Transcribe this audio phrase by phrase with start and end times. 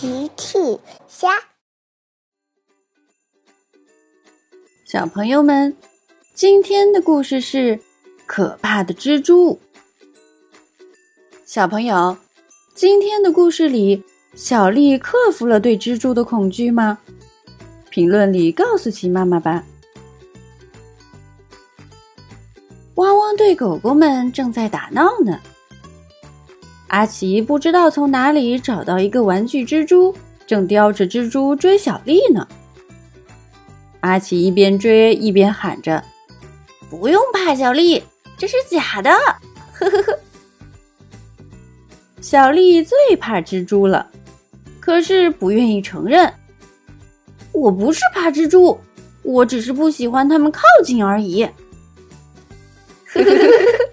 [0.00, 0.78] 奇趣
[1.08, 1.28] 虾，
[4.86, 5.76] 小朋友们，
[6.34, 7.80] 今天的故事是
[8.24, 9.58] 可怕的蜘蛛。
[11.44, 12.16] 小朋友，
[12.76, 14.04] 今天的故事里，
[14.36, 17.00] 小丽克服了对蜘蛛的恐惧吗？
[17.90, 19.64] 评论里告诉奇妈妈吧。
[22.94, 25.40] 汪汪队狗狗们正在打闹呢。
[26.88, 30.14] 阿奇不知道从哪里找到一个玩具蜘蛛，
[30.46, 32.46] 正叼着蜘蛛追小丽呢。
[34.00, 36.02] 阿奇一边追一边喊着
[36.88, 38.02] ：“不用怕，小丽，
[38.36, 39.10] 这是假的！”
[39.74, 40.18] 呵呵呵。
[42.20, 44.10] 小丽最怕蜘蛛了，
[44.80, 46.32] 可是不愿意承认。
[47.52, 48.78] 我不是怕蜘蛛，
[49.22, 51.44] 我只是不喜欢它们靠近而已。
[53.04, 53.84] 呵呵呵呵。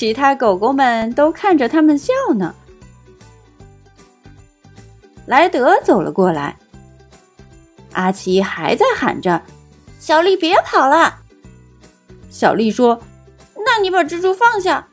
[0.00, 2.54] 其他狗狗们都看着他们笑呢。
[5.26, 6.56] 莱德走了过来，
[7.92, 9.42] 阿奇还在喊着
[10.00, 11.18] ：“小丽，别跑了！”
[12.32, 12.98] 小丽说
[13.62, 14.88] ：“那你把蜘蛛放下。”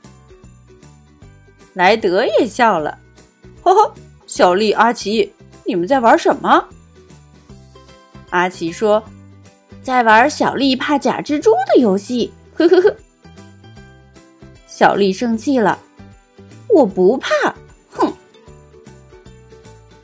[1.73, 2.99] 莱德也笑了
[3.63, 3.93] ：“呵呵，
[4.25, 6.67] 小丽、阿奇，你们在玩什么？”
[8.31, 9.01] 阿奇说
[9.81, 12.93] ：“在玩小丽怕假蜘蛛的游戏。”呵呵呵。
[14.77, 15.79] 小丽生气了，
[16.69, 17.31] 我不怕，
[17.89, 18.13] 哼！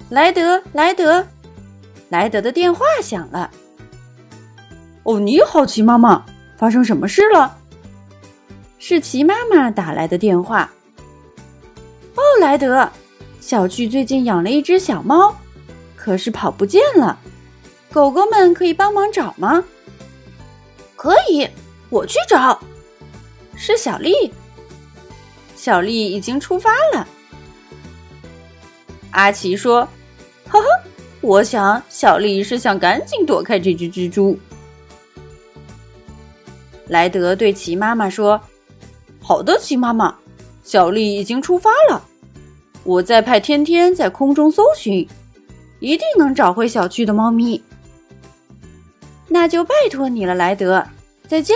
[0.09, 1.27] 莱德，莱德，
[2.09, 3.51] 莱德的电话响了。
[5.03, 6.25] 哦，你好，齐妈妈，
[6.57, 7.55] 发生什么事了？
[8.79, 10.67] 是齐妈妈打来的电话。
[12.15, 12.89] 哦，莱德，
[13.39, 15.35] 小区最近养了一只小猫，
[15.95, 17.19] 可是跑不见了，
[17.91, 19.63] 狗狗们可以帮忙找吗？
[20.95, 21.47] 可以，
[21.91, 22.59] 我去找。
[23.55, 24.33] 是小丽。
[25.63, 27.07] 小丽已经出发了。
[29.11, 29.87] 阿奇说
[30.49, 30.67] ：“呵呵，
[31.21, 34.37] 我想小丽是想赶紧躲开这只蜘蛛。”
[36.89, 38.37] 莱德对奇妈妈说
[39.23, 40.13] ：“好的，齐妈妈，
[40.65, 42.03] 小丽已经出发了。
[42.83, 45.07] 我再派天天在空中搜寻，
[45.79, 47.63] 一定能找回小区的猫咪。
[49.29, 50.85] 那就拜托你了，莱德。
[51.25, 51.55] 再见，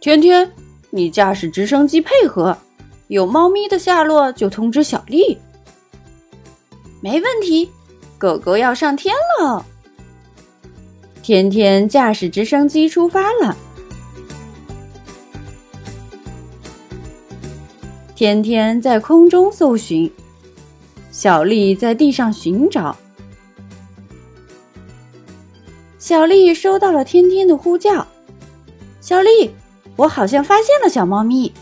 [0.00, 0.52] 天天。”
[0.90, 2.56] 你驾驶直升机配合，
[3.08, 5.38] 有猫咪的下落就通知小丽。
[7.00, 7.70] 没问题，
[8.18, 9.64] 狗狗要上天了。
[11.22, 13.56] 天天驾驶直升机出发了。
[18.14, 20.10] 天天在空中搜寻，
[21.10, 22.96] 小丽在地上寻找。
[25.98, 28.06] 小丽收到了天天的呼叫，
[29.00, 29.50] 小丽。
[29.96, 31.52] 我好像发现了小猫咪，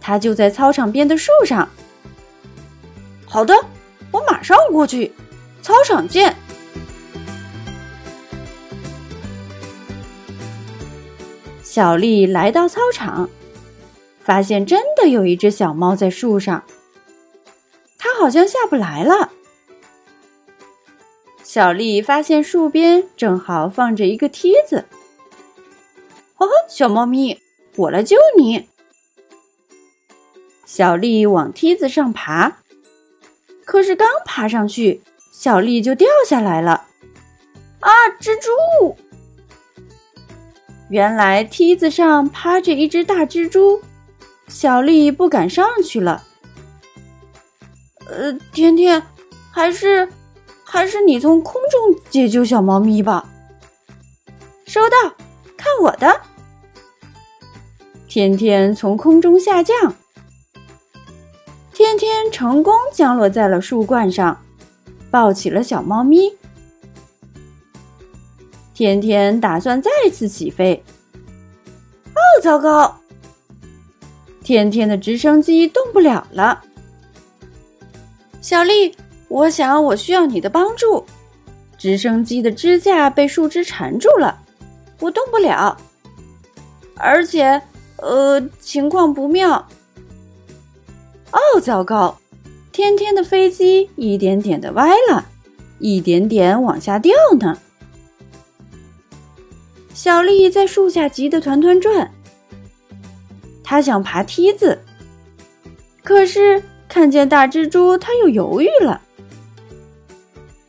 [0.00, 1.68] 它就在操场边的树上。
[3.26, 3.54] 好的，
[4.10, 5.12] 我马上过去。
[5.62, 6.34] 操场见。
[11.62, 13.28] 小丽来到操场，
[14.20, 16.62] 发现真的有一只小猫在树上。
[17.98, 19.30] 它好像下不来了。
[21.42, 24.86] 小丽发现树边正好放着一个梯子。
[26.36, 27.38] 哦，小猫咪。
[27.78, 28.68] 我来救你，
[30.66, 32.56] 小丽往梯子上爬，
[33.64, 35.00] 可是刚爬上去，
[35.30, 36.86] 小丽就掉下来了。
[37.78, 37.90] 啊，
[38.20, 38.96] 蜘蛛！
[40.90, 43.80] 原来梯子上趴着一只大蜘蛛，
[44.48, 46.24] 小丽不敢上去了。
[48.08, 49.00] 呃，甜甜，
[49.52, 50.08] 还是
[50.64, 53.28] 还是你从空中解救小猫咪吧。
[54.66, 55.14] 收到，
[55.56, 56.17] 看我的。
[58.08, 59.94] 天天从空中下降，
[61.74, 64.36] 天天成功降落在了树冠上，
[65.10, 66.32] 抱起了小猫咪。
[68.72, 70.82] 天天打算再次起飞，
[72.06, 72.98] 哦，糟糕！
[74.42, 76.64] 天天的直升机动不了了。
[78.40, 78.96] 小丽，
[79.28, 81.04] 我想我需要你的帮助。
[81.76, 84.42] 直升机的支架被树枝缠住了，
[84.98, 85.76] 我动不了，
[86.96, 87.60] 而且。
[87.98, 89.68] 呃，情况不妙。
[91.30, 92.18] 哦，糟糕！
[92.72, 95.26] 天天的飞机一点点的歪了，
[95.78, 97.58] 一点点往下掉呢。
[99.92, 102.10] 小丽在树下急得团团转。
[103.64, 104.78] 她想爬梯子，
[106.04, 109.02] 可是看见大蜘蛛，她又犹豫了。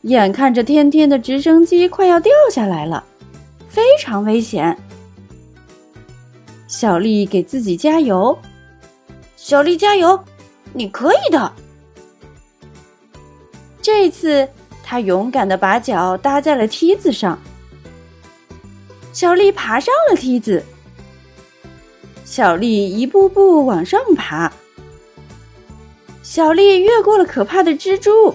[0.02, 3.04] 眼看着天天的直升机快要掉下来了，
[3.68, 4.76] 非常危险。
[6.70, 8.38] 小丽给自己加油，
[9.36, 10.24] 小丽加油，
[10.72, 11.52] 你可以的。
[13.82, 14.48] 这次，
[14.80, 17.36] 他勇敢的把脚搭在了梯子上。
[19.12, 20.64] 小丽爬上了梯子。
[22.24, 24.50] 小丽一步步往上爬。
[26.22, 28.32] 小丽越过了可怕的蜘蛛。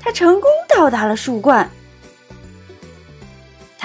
[0.00, 1.68] 她成功到达了树冠。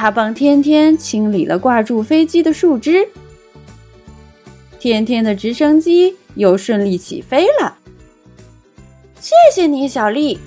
[0.04, 3.08] 他帮天天清理了挂住飞机的树枝。
[4.78, 7.74] 天天的直升机又顺利起飞了。
[9.22, 10.38] 谢谢你，小丽。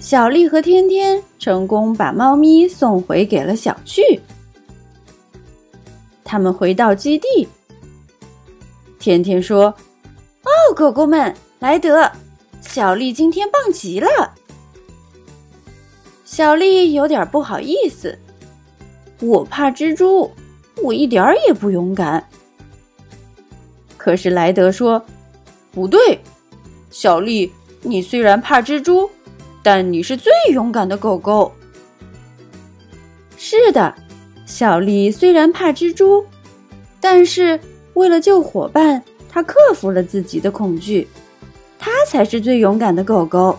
[0.00, 4.00] 小丽和天天成功把猫咪送回给了小趣。
[6.24, 7.46] 他们回到基地。
[8.98, 9.64] 天天说
[10.42, 12.10] ：“哦，狗狗们，莱德，
[12.62, 14.08] 小丽今天棒极了。”
[16.36, 18.14] 小丽有点不好意思。
[19.22, 20.30] 我怕蜘蛛，
[20.82, 22.22] 我一点儿也不勇敢。
[23.96, 25.02] 可是莱德说
[25.72, 26.20] ：“不对，
[26.90, 27.50] 小丽，
[27.80, 29.08] 你虽然怕蜘蛛，
[29.62, 31.50] 但你是最勇敢的狗狗。”
[33.38, 33.94] 是的，
[34.44, 36.22] 小丽虽然怕蜘蛛，
[37.00, 37.58] 但是
[37.94, 41.08] 为了救伙伴，她克服了自己的恐惧，
[41.78, 43.58] 她才是最勇敢的狗狗。